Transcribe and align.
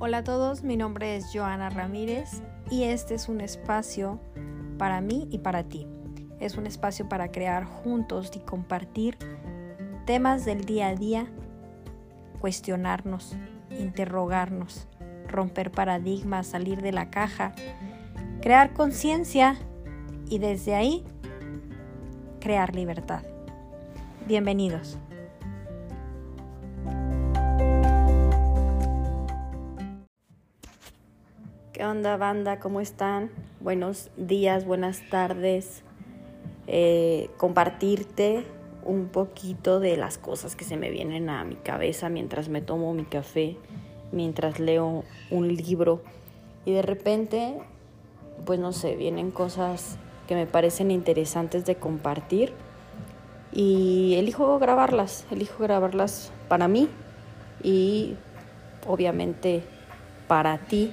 Hola 0.00 0.18
a 0.18 0.22
todos, 0.24 0.62
mi 0.62 0.76
nombre 0.76 1.16
es 1.16 1.32
Joana 1.34 1.70
Ramírez 1.70 2.40
y 2.70 2.84
este 2.84 3.16
es 3.16 3.28
un 3.28 3.40
espacio 3.40 4.20
para 4.78 5.00
mí 5.00 5.26
y 5.32 5.38
para 5.38 5.64
ti. 5.64 5.88
Es 6.38 6.56
un 6.56 6.68
espacio 6.68 7.08
para 7.08 7.32
crear 7.32 7.64
juntos 7.64 8.30
y 8.36 8.38
compartir 8.38 9.18
temas 10.06 10.44
del 10.44 10.64
día 10.66 10.86
a 10.86 10.94
día, 10.94 11.26
cuestionarnos, 12.38 13.36
interrogarnos, 13.76 14.86
romper 15.26 15.72
paradigmas, 15.72 16.46
salir 16.46 16.80
de 16.80 16.92
la 16.92 17.10
caja, 17.10 17.52
crear 18.40 18.74
conciencia 18.74 19.56
y 20.30 20.38
desde 20.38 20.76
ahí 20.76 21.04
crear 22.38 22.72
libertad. 22.72 23.24
Bienvenidos. 24.28 24.96
¿Qué 31.78 31.86
onda 31.86 32.16
banda? 32.16 32.58
¿Cómo 32.58 32.80
están? 32.80 33.30
Buenos 33.60 34.10
días, 34.16 34.64
buenas 34.64 35.00
tardes. 35.10 35.84
Eh, 36.66 37.30
compartirte 37.36 38.44
un 38.82 39.06
poquito 39.06 39.78
de 39.78 39.96
las 39.96 40.18
cosas 40.18 40.56
que 40.56 40.64
se 40.64 40.76
me 40.76 40.90
vienen 40.90 41.30
a 41.30 41.44
mi 41.44 41.54
cabeza 41.54 42.08
mientras 42.08 42.48
me 42.48 42.62
tomo 42.62 42.92
mi 42.94 43.04
café, 43.04 43.56
mientras 44.10 44.58
leo 44.58 45.04
un 45.30 45.54
libro 45.54 46.02
y 46.64 46.72
de 46.72 46.82
repente, 46.82 47.54
pues 48.44 48.58
no 48.58 48.72
sé, 48.72 48.96
vienen 48.96 49.30
cosas 49.30 49.98
que 50.26 50.34
me 50.34 50.46
parecen 50.46 50.90
interesantes 50.90 51.64
de 51.64 51.76
compartir 51.76 52.54
y 53.52 54.16
elijo 54.16 54.58
grabarlas, 54.58 55.28
elijo 55.30 55.62
grabarlas 55.62 56.32
para 56.48 56.66
mí 56.66 56.88
y 57.62 58.16
obviamente 58.84 59.62
para 60.26 60.58
ti 60.58 60.92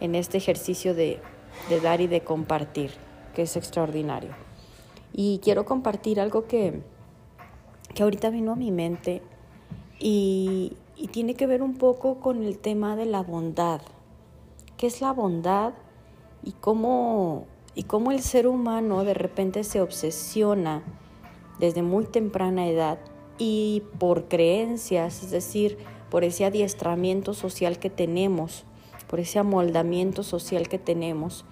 en 0.00 0.14
este 0.14 0.38
ejercicio 0.38 0.94
de, 0.94 1.20
dar 1.82 2.00
y 2.00 2.06
de 2.06 2.22
compartir, 2.22 2.90
que 3.34 3.42
es 3.42 3.56
extraordinario. 3.56 4.30
Y 5.12 5.38
quiero 5.42 5.64
compartir 5.64 6.20
algo 6.20 6.46
que, 6.46 6.82
que 7.94 8.02
ahorita 8.02 8.30
vino 8.30 8.52
a 8.52 8.56
mi 8.56 8.70
mente 8.70 9.22
y, 9.98 10.76
y 10.96 11.08
tiene 11.08 11.34
que 11.34 11.46
ver 11.46 11.62
un 11.62 11.76
poco 11.76 12.20
con 12.20 12.42
el 12.42 12.58
tema 12.58 12.96
de 12.96 13.06
la 13.06 13.22
bondad. 13.22 13.80
¿Qué 14.76 14.86
es 14.86 15.00
la 15.00 15.12
bondad 15.12 15.74
y 16.42 16.52
cómo, 16.52 17.46
y 17.74 17.84
cómo 17.84 18.12
el 18.12 18.20
ser 18.20 18.46
humano 18.46 19.04
de 19.04 19.14
repente 19.14 19.64
se 19.64 19.80
obsesiona 19.80 20.82
desde 21.58 21.82
muy 21.82 22.04
temprana 22.04 22.68
edad 22.68 22.98
y 23.38 23.82
por 23.98 24.28
creencias, 24.28 25.22
es 25.22 25.30
decir, 25.30 25.78
por 26.10 26.24
ese 26.24 26.44
adiestramiento 26.44 27.34
social 27.34 27.78
que 27.78 27.90
tenemos 27.90 28.64
por 29.08 29.20
ese 29.20 29.38
amoldamiento 29.38 30.22
social 30.22 30.68
que 30.68 30.78
tenemos, 30.78 31.44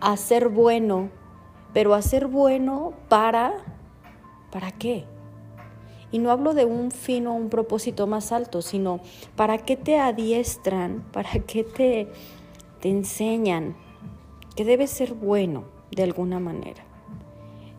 a 0.00 0.16
ser 0.16 0.48
bueno, 0.48 1.10
pero 1.72 1.94
a 1.94 2.02
ser 2.02 2.26
bueno 2.26 2.92
para, 3.08 3.54
¿para 4.50 4.72
qué? 4.72 5.04
Y 6.12 6.18
no 6.18 6.30
hablo 6.30 6.54
de 6.54 6.64
un 6.64 6.90
fin 6.90 7.26
o 7.26 7.34
un 7.34 7.48
propósito 7.48 8.06
más 8.06 8.32
alto, 8.32 8.62
sino 8.62 9.00
para 9.34 9.58
qué 9.58 9.76
te 9.76 9.98
adiestran, 9.98 11.04
para 11.12 11.30
qué 11.40 11.64
te, 11.64 12.08
te 12.80 12.88
enseñan 12.88 13.76
que 14.54 14.64
debes 14.64 14.90
ser 14.90 15.14
bueno 15.14 15.64
de 15.90 16.02
alguna 16.02 16.40
manera. 16.40 16.84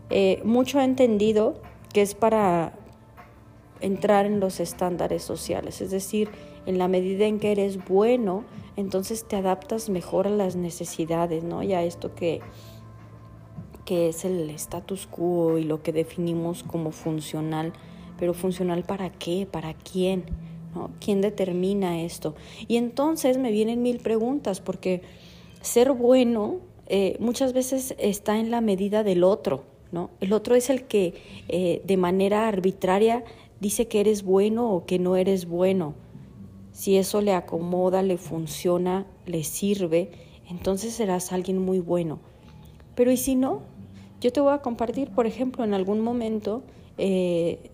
Eh, 0.09 0.41
mucho 0.45 0.79
he 0.79 0.83
entendido 0.83 1.55
que 1.93 2.01
es 2.01 2.15
para 2.15 2.73
entrar 3.81 4.25
en 4.25 4.39
los 4.39 4.59
estándares 4.59 5.23
sociales, 5.23 5.81
es 5.81 5.91
decir, 5.91 6.29
en 6.67 6.77
la 6.77 6.87
medida 6.87 7.25
en 7.25 7.39
que 7.39 7.51
eres 7.51 7.83
bueno, 7.85 8.43
entonces 8.75 9.23
te 9.23 9.37
adaptas 9.37 9.89
mejor 9.89 10.27
a 10.27 10.29
las 10.29 10.55
necesidades, 10.55 11.43
¿no? 11.43 11.63
Y 11.63 11.73
a 11.73 11.81
esto 11.83 12.13
que, 12.13 12.41
que 13.85 14.09
es 14.09 14.25
el 14.25 14.49
status 14.51 15.07
quo 15.07 15.57
y 15.57 15.63
lo 15.63 15.81
que 15.81 15.93
definimos 15.93 16.63
como 16.63 16.91
funcional. 16.91 17.73
Pero 18.19 18.33
funcional 18.33 18.83
para 18.83 19.11
qué, 19.11 19.47
para 19.49 19.73
quién, 19.73 20.25
¿no? 20.75 20.91
¿Quién 20.99 21.21
determina 21.21 22.01
esto? 22.01 22.35
Y 22.67 22.75
entonces 22.75 23.37
me 23.37 23.51
vienen 23.51 23.81
mil 23.81 23.99
preguntas, 23.99 24.59
porque 24.59 25.01
ser 25.61 25.93
bueno 25.93 26.57
eh, 26.87 27.15
muchas 27.19 27.53
veces 27.53 27.95
está 27.97 28.39
en 28.39 28.51
la 28.51 28.59
medida 28.59 29.03
del 29.03 29.23
otro, 29.23 29.63
¿no? 29.93 30.09
El 30.19 30.33
otro 30.33 30.53
es 30.55 30.69
el 30.69 30.83
que 30.83 31.13
eh, 31.47 31.81
de 31.85 31.97
manera 31.97 32.47
arbitraria 32.47 33.23
dice 33.61 33.87
que 33.87 34.01
eres 34.01 34.23
bueno 34.23 34.71
o 34.71 34.85
que 34.85 34.99
no 34.99 35.15
eres 35.15 35.47
bueno 35.47 35.95
si 36.77 36.95
eso 36.95 37.21
le 37.21 37.33
acomoda, 37.33 38.03
le 38.03 38.19
funciona, 38.19 39.07
le 39.25 39.43
sirve, 39.43 40.11
entonces 40.47 40.93
serás 40.93 41.33
alguien 41.33 41.57
muy 41.57 41.79
bueno. 41.79 42.19
Pero 42.93 43.11
¿y 43.11 43.17
si 43.17 43.33
no? 43.33 43.63
Yo 44.21 44.31
te 44.31 44.41
voy 44.41 44.53
a 44.53 44.59
compartir, 44.59 45.09
por 45.09 45.25
ejemplo, 45.25 45.63
en 45.63 45.73
algún 45.73 46.01
momento, 46.01 46.61
eh, 46.99 47.71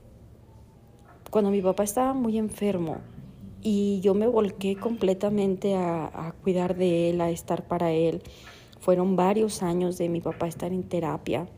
cuando 1.30 1.52
mi 1.52 1.62
papá 1.62 1.84
estaba 1.84 2.14
muy 2.14 2.38
enfermo 2.38 3.00
y 3.62 4.00
yo 4.00 4.14
me 4.14 4.25
volqué 4.25 4.78
completamente 4.78 5.75
a, 5.75 6.06
a 6.06 6.31
cuidar 6.31 6.78
de 6.78 7.09
él, 7.09 7.20
a 7.20 7.30
estar 7.30 7.68
para 7.68 7.91
él. 7.91 8.22
Fueron 8.80 9.18
varios 9.18 9.64
años 9.64 9.97
de 9.97 10.08
mi 10.08 10.22
papá 10.22 10.47
estar 10.47 10.72
en 10.72 10.84
terapia 10.84 11.50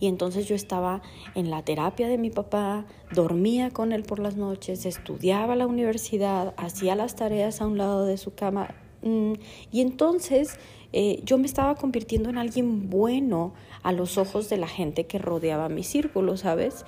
y 0.00 0.06
entonces 0.06 0.46
yo 0.46 0.54
estaba 0.54 1.02
en 1.34 1.50
la 1.50 1.62
terapia 1.62 2.08
de 2.08 2.18
mi 2.18 2.30
papá, 2.30 2.86
dormía 3.12 3.70
con 3.70 3.92
él 3.92 4.02
por 4.02 4.18
las 4.18 4.36
noches, 4.36 4.86
estudiaba 4.86 5.56
la 5.56 5.66
universidad, 5.66 6.54
hacía 6.56 6.94
las 6.94 7.16
tareas 7.16 7.60
a 7.60 7.66
un 7.66 7.78
lado 7.78 8.06
de 8.06 8.16
su 8.16 8.34
cama. 8.34 8.74
Mm, 9.02 9.34
y 9.72 9.80
entonces 9.80 10.58
eh, 10.92 11.20
yo 11.24 11.38
me 11.38 11.46
estaba 11.46 11.74
convirtiendo 11.74 12.30
en 12.30 12.38
alguien 12.38 12.90
bueno 12.90 13.52
a 13.82 13.92
los 13.92 14.18
ojos 14.18 14.48
de 14.48 14.56
la 14.56 14.68
gente 14.68 15.06
que 15.06 15.18
rodeaba 15.18 15.68
mi 15.68 15.82
círculo, 15.82 16.36
¿sabes? 16.36 16.84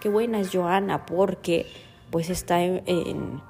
Qué 0.00 0.08
buena 0.08 0.40
es 0.40 0.50
Joana 0.50 1.06
porque 1.06 1.66
pues 2.10 2.30
está 2.30 2.62
en, 2.62 2.82
en, 2.86 3.40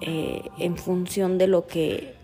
eh, 0.00 0.42
en 0.58 0.76
función 0.76 1.38
de 1.38 1.46
lo 1.46 1.66
que 1.66 2.17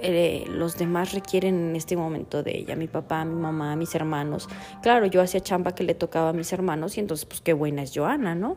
eh, 0.00 0.44
los 0.48 0.76
demás 0.76 1.12
requieren 1.12 1.70
en 1.70 1.76
este 1.76 1.96
momento 1.96 2.42
de 2.42 2.58
ella, 2.58 2.76
mi 2.76 2.88
papá, 2.88 3.24
mi 3.24 3.34
mamá, 3.34 3.76
mis 3.76 3.94
hermanos. 3.94 4.48
Claro, 4.82 5.06
yo 5.06 5.22
hacía 5.22 5.40
chamba 5.40 5.74
que 5.74 5.84
le 5.84 5.94
tocaba 5.94 6.30
a 6.30 6.32
mis 6.32 6.52
hermanos 6.52 6.96
y 6.96 7.00
entonces 7.00 7.26
pues 7.26 7.40
qué 7.40 7.52
buena 7.52 7.82
es 7.82 7.92
Joana, 7.94 8.34
¿no? 8.34 8.56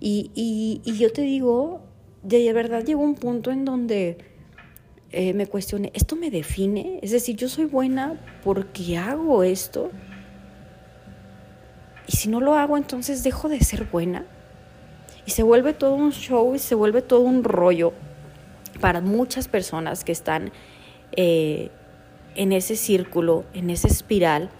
Y, 0.00 0.30
y, 0.34 0.96
yo 0.96 1.12
te 1.12 1.22
digo, 1.22 1.80
de 2.22 2.52
verdad 2.52 2.84
llegó 2.84 3.02
un 3.02 3.16
punto 3.16 3.50
en 3.50 3.64
donde 3.64 4.18
eh, 5.10 5.34
me 5.34 5.46
cuestioné, 5.46 5.90
¿esto 5.94 6.14
me 6.14 6.30
define? 6.30 7.00
Es 7.02 7.10
decir, 7.10 7.34
yo 7.34 7.48
soy 7.48 7.64
buena 7.64 8.20
porque 8.44 8.96
hago 8.96 9.42
esto. 9.42 9.90
Y 12.06 12.12
si 12.12 12.28
no 12.28 12.40
lo 12.40 12.54
hago, 12.54 12.76
entonces 12.76 13.24
dejo 13.24 13.48
de 13.48 13.58
ser 13.60 13.86
buena. 13.86 14.24
Y 15.26 15.32
se 15.32 15.42
vuelve 15.42 15.72
todo 15.72 15.94
un 15.94 16.12
show 16.12 16.54
y 16.54 16.60
se 16.60 16.76
vuelve 16.76 17.02
todo 17.02 17.20
un 17.20 17.42
rollo 17.42 17.92
para 18.80 19.00
muchas 19.00 19.48
personas 19.48 20.04
que 20.04 20.12
están 20.12 20.52
eh, 21.12 21.70
en 22.34 22.52
ese 22.52 22.76
círculo, 22.76 23.44
en 23.54 23.70
esa 23.70 23.88
espiral, 23.88 24.50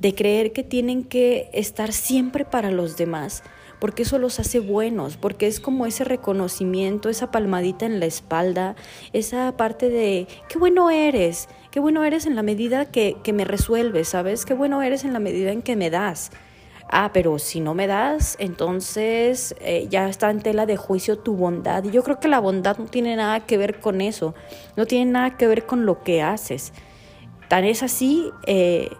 de 0.00 0.14
creer 0.14 0.52
que 0.52 0.64
tienen 0.64 1.04
que 1.04 1.48
estar 1.52 1.92
siempre 1.92 2.44
para 2.44 2.70
los 2.70 2.96
demás, 2.96 3.44
porque 3.78 4.02
eso 4.02 4.18
los 4.18 4.40
hace 4.40 4.58
buenos, 4.58 5.16
porque 5.16 5.46
es 5.46 5.60
como 5.60 5.86
ese 5.86 6.04
reconocimiento, 6.04 7.08
esa 7.08 7.30
palmadita 7.30 7.86
en 7.86 8.00
la 8.00 8.06
espalda, 8.06 8.74
esa 9.12 9.56
parte 9.56 9.88
de, 9.88 10.26
qué 10.48 10.58
bueno 10.58 10.90
eres, 10.90 11.48
qué 11.70 11.78
bueno 11.78 12.04
eres 12.04 12.26
en 12.26 12.34
la 12.34 12.42
medida 12.42 12.90
que, 12.90 13.16
que 13.22 13.32
me 13.32 13.44
resuelves, 13.44 14.08
¿sabes? 14.08 14.44
Qué 14.44 14.54
bueno 14.54 14.82
eres 14.82 15.04
en 15.04 15.12
la 15.12 15.20
medida 15.20 15.52
en 15.52 15.62
que 15.62 15.76
me 15.76 15.90
das 15.90 16.30
ah, 16.92 17.10
pero 17.12 17.38
si 17.38 17.58
no 17.60 17.74
me 17.74 17.86
das, 17.86 18.36
entonces 18.38 19.56
eh, 19.60 19.88
ya 19.90 20.08
está 20.08 20.30
en 20.30 20.40
tela 20.40 20.66
de 20.66 20.76
juicio 20.76 21.18
tu 21.18 21.34
bondad. 21.34 21.82
Y 21.84 21.90
yo 21.90 22.04
creo 22.04 22.20
que 22.20 22.28
la 22.28 22.38
bondad 22.38 22.76
no 22.76 22.84
tiene 22.84 23.16
nada 23.16 23.40
que 23.40 23.56
ver 23.56 23.80
con 23.80 24.02
eso, 24.02 24.34
no 24.76 24.86
tiene 24.86 25.10
nada 25.10 25.36
que 25.36 25.46
ver 25.48 25.64
con 25.64 25.86
lo 25.86 26.02
que 26.04 26.22
haces. 26.22 26.72
Tan 27.48 27.64
es 27.64 27.82
así 27.82 28.30
eh, 28.46 28.90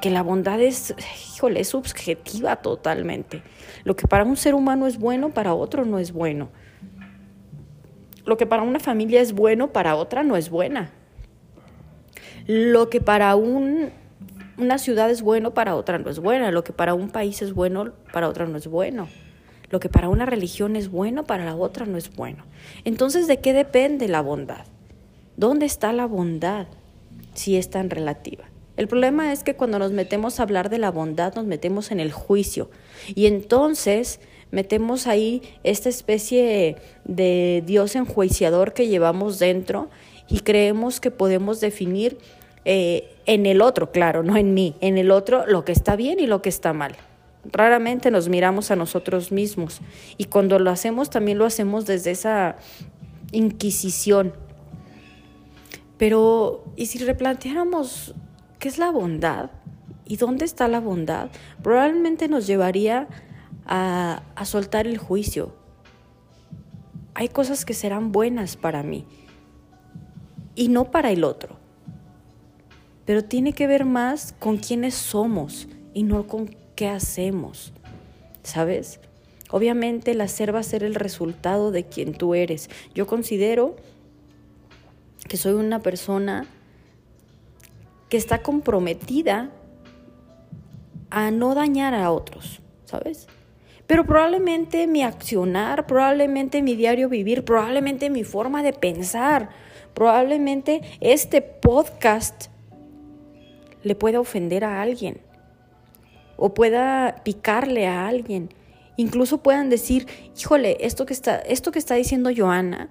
que 0.00 0.10
la 0.10 0.22
bondad 0.22 0.58
es, 0.60 0.94
híjole, 1.34 1.60
es 1.60 1.68
subjetiva 1.68 2.56
totalmente. 2.56 3.42
Lo 3.84 3.94
que 3.94 4.08
para 4.08 4.24
un 4.24 4.36
ser 4.36 4.54
humano 4.54 4.86
es 4.86 4.98
bueno, 4.98 5.28
para 5.28 5.52
otro 5.52 5.84
no 5.84 5.98
es 5.98 6.12
bueno. 6.12 6.48
Lo 8.24 8.38
que 8.38 8.46
para 8.46 8.62
una 8.62 8.80
familia 8.80 9.20
es 9.20 9.34
bueno, 9.34 9.70
para 9.72 9.96
otra 9.96 10.22
no 10.22 10.36
es 10.36 10.48
buena. 10.48 10.92
Lo 12.46 12.88
que 12.88 13.02
para 13.02 13.36
un 13.36 13.90
una 14.58 14.78
ciudad 14.78 15.10
es 15.10 15.22
bueno, 15.22 15.54
para 15.54 15.74
otra 15.74 15.98
no 15.98 16.10
es 16.10 16.18
buena. 16.18 16.50
Lo 16.50 16.64
que 16.64 16.72
para 16.72 16.94
un 16.94 17.10
país 17.10 17.42
es 17.42 17.52
bueno, 17.52 17.92
para 18.12 18.28
otra 18.28 18.46
no 18.46 18.58
es 18.58 18.66
bueno. 18.66 19.08
Lo 19.70 19.80
que 19.80 19.88
para 19.88 20.08
una 20.08 20.26
religión 20.26 20.76
es 20.76 20.90
bueno, 20.90 21.24
para 21.24 21.44
la 21.44 21.56
otra 21.56 21.86
no 21.86 21.98
es 21.98 22.14
bueno. 22.14 22.44
Entonces, 22.84 23.26
¿de 23.26 23.38
qué 23.38 23.52
depende 23.52 24.08
la 24.08 24.22
bondad? 24.22 24.66
¿Dónde 25.36 25.66
está 25.66 25.92
la 25.92 26.06
bondad 26.06 26.66
si 27.34 27.56
es 27.56 27.70
tan 27.70 27.90
relativa? 27.90 28.44
El 28.76 28.88
problema 28.88 29.32
es 29.32 29.42
que 29.42 29.56
cuando 29.56 29.78
nos 29.78 29.92
metemos 29.92 30.38
a 30.38 30.44
hablar 30.44 30.70
de 30.70 30.78
la 30.78 30.90
bondad 30.90 31.34
nos 31.34 31.46
metemos 31.46 31.90
en 31.90 32.00
el 32.00 32.12
juicio 32.12 32.70
y 33.14 33.26
entonces 33.26 34.20
Metemos 34.50 35.06
ahí 35.06 35.42
esta 35.62 35.88
especie 35.88 36.76
de 37.04 37.62
Dios 37.66 37.96
enjuiciador 37.96 38.72
que 38.72 38.88
llevamos 38.88 39.38
dentro 39.38 39.90
y 40.28 40.40
creemos 40.40 41.00
que 41.00 41.10
podemos 41.10 41.60
definir 41.60 42.18
eh, 42.64 43.16
en 43.26 43.46
el 43.46 43.60
otro, 43.60 43.90
claro, 43.92 44.22
no 44.22 44.36
en 44.36 44.54
mí, 44.54 44.74
en 44.80 44.98
el 44.98 45.10
otro 45.10 45.46
lo 45.46 45.64
que 45.64 45.72
está 45.72 45.96
bien 45.96 46.20
y 46.20 46.26
lo 46.26 46.42
que 46.42 46.48
está 46.48 46.72
mal. 46.72 46.96
Raramente 47.44 48.10
nos 48.10 48.28
miramos 48.28 48.70
a 48.70 48.76
nosotros 48.76 49.32
mismos 49.32 49.80
y 50.16 50.24
cuando 50.24 50.58
lo 50.58 50.70
hacemos 50.70 51.08
también 51.08 51.38
lo 51.38 51.46
hacemos 51.46 51.86
desde 51.86 52.10
esa 52.10 52.56
inquisición. 53.32 54.34
Pero, 55.96 56.64
¿y 56.76 56.86
si 56.86 56.98
replanteáramos 56.98 58.14
qué 58.58 58.68
es 58.68 58.78
la 58.78 58.90
bondad? 58.90 59.50
¿Y 60.04 60.16
dónde 60.16 60.44
está 60.44 60.68
la 60.68 60.80
bondad? 60.80 61.30
Probablemente 61.62 62.28
nos 62.28 62.46
llevaría 62.46 63.08
a, 63.66 64.22
a 64.34 64.44
soltar 64.44 64.86
el 64.86 64.98
juicio. 64.98 65.54
Hay 67.14 67.28
cosas 67.28 67.64
que 67.64 67.74
serán 67.74 68.12
buenas 68.12 68.56
para 68.56 68.82
mí 68.82 69.04
y 70.54 70.68
no 70.68 70.90
para 70.90 71.10
el 71.10 71.24
otro. 71.24 71.57
Pero 73.08 73.24
tiene 73.24 73.54
que 73.54 73.66
ver 73.66 73.86
más 73.86 74.34
con 74.38 74.58
quiénes 74.58 74.92
somos 74.94 75.66
y 75.94 76.02
no 76.02 76.26
con 76.26 76.54
qué 76.76 76.88
hacemos. 76.88 77.72
¿Sabes? 78.42 79.00
Obviamente 79.48 80.10
el 80.10 80.20
hacer 80.20 80.54
va 80.54 80.58
a 80.58 80.62
ser 80.62 80.84
el 80.84 80.94
resultado 80.94 81.70
de 81.70 81.84
quien 81.84 82.12
tú 82.12 82.34
eres. 82.34 82.68
Yo 82.94 83.06
considero 83.06 83.76
que 85.26 85.38
soy 85.38 85.54
una 85.54 85.78
persona 85.78 86.44
que 88.10 88.18
está 88.18 88.42
comprometida 88.42 89.52
a 91.08 91.30
no 91.30 91.54
dañar 91.54 91.94
a 91.94 92.12
otros, 92.12 92.60
¿sabes? 92.84 93.26
Pero 93.86 94.04
probablemente 94.04 94.86
mi 94.86 95.02
accionar, 95.02 95.86
probablemente 95.86 96.60
mi 96.60 96.76
diario 96.76 97.08
vivir, 97.08 97.42
probablemente 97.42 98.10
mi 98.10 98.22
forma 98.22 98.62
de 98.62 98.74
pensar, 98.74 99.48
Probablemente 99.98 100.82
este 101.00 101.42
podcast 101.42 102.46
le 103.88 103.94
pueda 103.94 104.20
ofender 104.20 104.64
a 104.64 104.82
alguien 104.82 105.20
o 106.36 106.54
pueda 106.54 107.22
picarle 107.24 107.86
a 107.86 108.06
alguien. 108.06 108.50
Incluso 108.96 109.38
puedan 109.38 109.70
decir, 109.70 110.06
híjole, 110.38 110.76
esto 110.80 111.06
que 111.06 111.14
está, 111.14 111.38
esto 111.38 111.72
que 111.72 111.78
está 111.78 111.94
diciendo 111.94 112.30
Joana, 112.36 112.90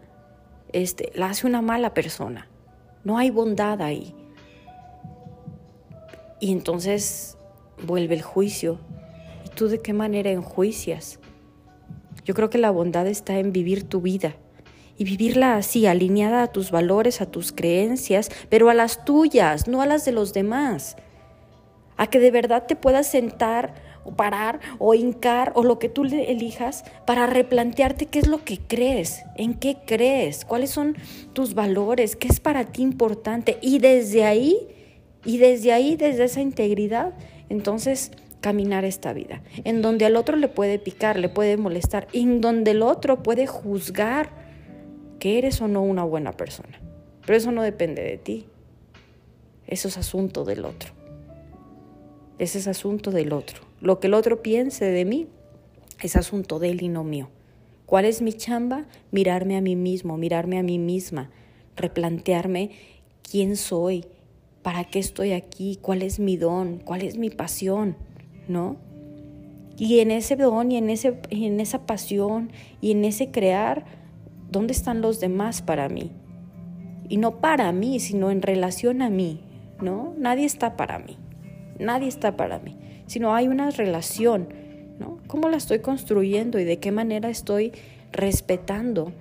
este, 0.73 1.11
la 1.13 1.27
hace 1.27 1.47
una 1.47 1.61
mala 1.61 1.93
persona. 1.93 2.49
No 3.03 3.17
hay 3.17 3.29
bondad 3.29 3.81
ahí. 3.81 4.15
Y 6.39 6.51
entonces 6.51 7.37
vuelve 7.85 8.15
el 8.15 8.21
juicio. 8.21 8.79
¿Y 9.45 9.49
tú 9.49 9.67
de 9.67 9.81
qué 9.81 9.93
manera 9.93 10.31
enjuicias? 10.31 11.19
Yo 12.25 12.33
creo 12.33 12.49
que 12.49 12.57
la 12.57 12.71
bondad 12.71 13.07
está 13.07 13.37
en 13.37 13.53
vivir 13.53 13.83
tu 13.83 14.01
vida 14.01 14.35
y 14.97 15.03
vivirla 15.03 15.55
así, 15.55 15.85
alineada 15.85 16.43
a 16.43 16.51
tus 16.51 16.71
valores, 16.71 17.21
a 17.21 17.27
tus 17.27 17.51
creencias, 17.51 18.31
pero 18.49 18.69
a 18.69 18.73
las 18.73 19.05
tuyas, 19.05 19.67
no 19.67 19.81
a 19.81 19.85
las 19.85 20.05
de 20.05 20.11
los 20.11 20.33
demás. 20.33 20.97
A 21.97 22.07
que 22.07 22.19
de 22.19 22.31
verdad 22.31 22.65
te 22.67 22.75
puedas 22.75 23.09
sentar 23.09 23.75
o 24.03 24.15
parar 24.15 24.59
o 24.79 24.93
hincar 24.93 25.51
o 25.55 25.63
lo 25.63 25.79
que 25.79 25.89
tú 25.89 26.05
elijas 26.05 26.83
para 27.05 27.27
replantearte 27.27 28.05
qué 28.05 28.19
es 28.19 28.27
lo 28.27 28.43
que 28.43 28.57
crees, 28.57 29.23
en 29.35 29.53
qué 29.53 29.77
crees, 29.85 30.45
cuáles 30.45 30.71
son 30.71 30.95
tus 31.33 31.53
valores, 31.53 32.15
qué 32.15 32.27
es 32.27 32.39
para 32.39 32.65
ti 32.65 32.81
importante. 32.81 33.57
Y 33.61 33.79
desde 33.79 34.25
ahí, 34.25 34.57
y 35.25 35.37
desde 35.37 35.73
ahí, 35.73 35.95
desde 35.95 36.23
esa 36.23 36.41
integridad, 36.41 37.13
entonces 37.49 38.11
caminar 38.39 38.85
esta 38.85 39.13
vida, 39.13 39.41
en 39.63 39.81
donde 39.81 40.05
al 40.05 40.15
otro 40.15 40.37
le 40.37 40.47
puede 40.47 40.79
picar, 40.79 41.19
le 41.19 41.27
puede 41.27 41.57
molestar, 41.57 42.07
en 42.13 42.39
donde 42.39 42.71
el 42.71 42.81
otro 42.83 43.23
puede 43.23 43.45
juzgar 43.47 44.46
que 45.19 45.37
eres 45.37 45.61
o 45.61 45.67
no 45.67 45.81
una 45.81 46.03
buena 46.03 46.33
persona. 46.33 46.79
Pero 47.25 47.37
eso 47.37 47.51
no 47.51 47.61
depende 47.61 48.03
de 48.03 48.17
ti. 48.17 48.45
Eso 49.67 49.87
es 49.87 49.97
asunto 49.97 50.45
del 50.45 50.65
otro. 50.65 50.93
Ese 52.39 52.59
es 52.59 52.67
asunto 52.67 53.11
del 53.11 53.33
otro. 53.33 53.61
Lo 53.81 53.99
que 53.99 54.07
el 54.07 54.13
otro 54.13 54.41
piense 54.41 54.85
de 54.85 55.05
mí 55.05 55.27
es 56.01 56.15
asunto 56.15 56.59
de 56.59 56.69
él 56.69 56.81
y 56.81 56.89
no 56.89 57.03
mío. 57.03 57.29
¿Cuál 57.85 58.05
es 58.05 58.21
mi 58.21 58.33
chamba? 58.33 58.85
Mirarme 59.11 59.57
a 59.57 59.61
mí 59.61 59.75
mismo, 59.75 60.17
mirarme 60.17 60.59
a 60.59 60.63
mí 60.63 60.77
misma, 60.77 61.31
replantearme 61.75 62.71
quién 63.29 63.55
soy, 63.55 64.05
para 64.61 64.83
qué 64.83 64.99
estoy 64.99 65.31
aquí, 65.31 65.79
cuál 65.81 66.01
es 66.01 66.19
mi 66.19 66.35
don, 66.35 66.79
cuál 66.79 67.01
es 67.01 67.17
mi 67.17 67.29
pasión, 67.29 67.95
¿no? 68.47 68.75
Y 69.77 69.99
en 69.99 70.11
ese 70.11 70.35
don 70.35 70.71
y 70.71 70.77
en, 70.77 70.89
ese, 70.89 71.19
en 71.29 71.59
esa 71.59 71.85
pasión 71.85 72.51
y 72.81 72.91
en 72.91 73.05
ese 73.05 73.31
crear, 73.31 73.85
¿Dónde 74.49 74.71
están 74.71 75.01
los 75.01 75.19
demás 75.19 75.61
para 75.61 75.89
mí? 75.89 76.11
Y 77.09 77.17
no 77.17 77.41
para 77.41 77.71
mí, 77.73 77.99
sino 77.99 78.31
en 78.31 78.41
relación 78.41 79.01
a 79.01 79.09
mí, 79.09 79.41
¿no? 79.81 80.13
Nadie 80.17 80.45
está 80.45 80.77
para 80.77 80.99
mí, 80.99 81.17
nadie 81.79 82.07
está 82.07 82.37
para 82.37 82.57
mí, 82.59 82.77
sino 83.07 83.33
hay 83.35 83.49
una 83.49 83.71
relación, 83.71 84.47
¿no? 84.99 85.19
¿Cómo 85.27 85.49
la 85.49 85.57
estoy 85.57 85.79
construyendo 85.79 86.59
y 86.59 86.63
de 86.63 86.79
qué 86.79 86.91
manera 86.91 87.29
estoy 87.29 87.73
respetando 88.13 89.11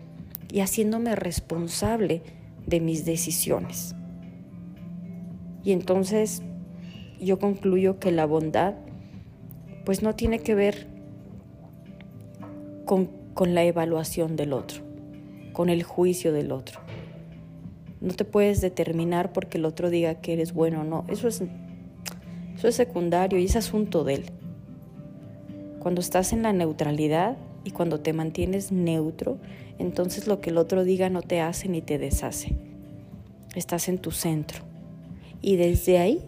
y 0.52 0.60
haciéndome 0.60 1.16
responsable 1.16 2.22
de 2.64 2.80
mis 2.80 3.04
decisiones? 3.04 3.96
Y 5.64 5.72
entonces 5.72 6.42
yo 7.20 7.40
concluyo 7.40 7.98
que 7.98 8.12
la 8.12 8.26
bondad 8.26 8.74
pues 9.84 10.02
no 10.02 10.14
tiene 10.14 10.38
que 10.38 10.54
ver 10.54 10.86
con, 12.84 13.06
con 13.34 13.54
la 13.54 13.64
evaluación 13.64 14.36
del 14.36 14.52
otro 14.52 14.85
con 15.56 15.70
el 15.70 15.84
juicio 15.84 16.34
del 16.34 16.52
otro. 16.52 16.80
No 18.02 18.12
te 18.12 18.26
puedes 18.26 18.60
determinar 18.60 19.32
porque 19.32 19.56
el 19.56 19.64
otro 19.64 19.88
diga 19.88 20.16
que 20.16 20.34
eres 20.34 20.52
bueno 20.52 20.82
o 20.82 20.84
no. 20.84 21.06
Eso 21.08 21.28
es, 21.28 21.42
eso 22.54 22.68
es 22.68 22.74
secundario 22.74 23.38
y 23.38 23.46
es 23.46 23.56
asunto 23.56 24.04
de 24.04 24.16
él. 24.16 24.24
Cuando 25.78 26.02
estás 26.02 26.34
en 26.34 26.42
la 26.42 26.52
neutralidad 26.52 27.38
y 27.64 27.70
cuando 27.70 28.00
te 28.00 28.12
mantienes 28.12 28.70
neutro, 28.70 29.38
entonces 29.78 30.26
lo 30.26 30.42
que 30.42 30.50
el 30.50 30.58
otro 30.58 30.84
diga 30.84 31.08
no 31.08 31.22
te 31.22 31.40
hace 31.40 31.70
ni 31.70 31.80
te 31.80 31.96
deshace. 31.96 32.54
Estás 33.54 33.88
en 33.88 33.96
tu 33.96 34.10
centro. 34.10 34.62
Y 35.40 35.56
desde 35.56 35.96
ahí, 35.96 36.20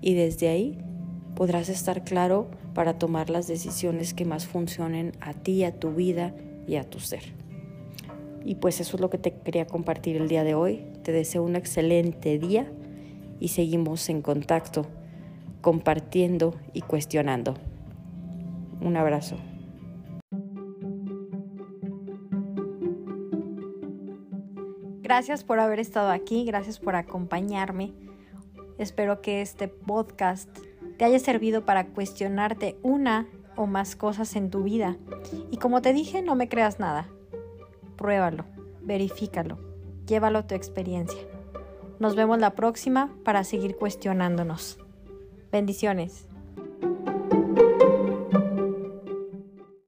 y 0.00 0.14
desde 0.14 0.48
ahí 0.48 0.78
podrás 1.34 1.68
estar 1.68 2.02
claro 2.02 2.48
para 2.72 2.98
tomar 2.98 3.28
las 3.28 3.46
decisiones 3.46 4.14
que 4.14 4.24
más 4.24 4.46
funcionen 4.46 5.12
a 5.20 5.34
ti, 5.34 5.64
a 5.64 5.78
tu 5.78 5.92
vida 5.92 6.34
y 6.66 6.76
a 6.76 6.84
tu 6.84 6.98
ser. 6.98 7.36
Y 8.44 8.56
pues 8.56 8.80
eso 8.80 8.96
es 8.96 9.00
lo 9.00 9.10
que 9.10 9.18
te 9.18 9.32
quería 9.32 9.66
compartir 9.66 10.16
el 10.16 10.28
día 10.28 10.44
de 10.44 10.54
hoy. 10.54 10.84
Te 11.02 11.12
deseo 11.12 11.42
un 11.42 11.56
excelente 11.56 12.38
día 12.38 12.70
y 13.40 13.48
seguimos 13.48 14.08
en 14.08 14.22
contacto, 14.22 14.86
compartiendo 15.60 16.54
y 16.72 16.82
cuestionando. 16.82 17.54
Un 18.80 18.96
abrazo. 18.96 19.36
Gracias 25.02 25.42
por 25.42 25.58
haber 25.58 25.80
estado 25.80 26.10
aquí, 26.10 26.44
gracias 26.44 26.78
por 26.78 26.94
acompañarme. 26.94 27.92
Espero 28.78 29.22
que 29.22 29.40
este 29.40 29.66
podcast 29.66 30.48
te 30.98 31.04
haya 31.04 31.18
servido 31.18 31.64
para 31.64 31.86
cuestionarte 31.86 32.76
una 32.82 33.26
o 33.56 33.66
más 33.66 33.96
cosas 33.96 34.36
en 34.36 34.50
tu 34.50 34.62
vida. 34.62 34.96
Y 35.50 35.56
como 35.56 35.82
te 35.82 35.92
dije, 35.92 36.22
no 36.22 36.34
me 36.34 36.48
creas 36.48 36.78
nada 36.78 37.08
pruébalo, 37.98 38.46
verifícalo, 38.80 39.58
llévalo 40.06 40.38
a 40.38 40.46
tu 40.46 40.54
experiencia. 40.54 41.20
Nos 41.98 42.14
vemos 42.14 42.38
la 42.38 42.54
próxima 42.54 43.12
para 43.24 43.44
seguir 43.44 43.76
cuestionándonos. 43.76 44.78
Bendiciones. 45.50 46.27